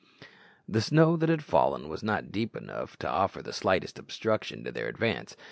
[0.67, 4.71] The snow that had fallen was not deep enough to offer the slightest obstruction to
[4.71, 5.35] their advance.